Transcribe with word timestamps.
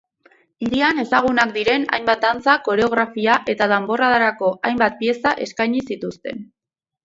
Hirian 0.67 1.01
ezagunak 1.03 1.51
diren 1.57 1.85
hainbat 1.97 2.23
dantza, 2.23 2.57
koreografia 2.69 3.37
eta 3.55 3.69
danborradarako 3.75 4.53
hainbat 4.71 5.01
pieza 5.05 5.39
eskaini 5.49 5.89
zituzten. 5.95 6.45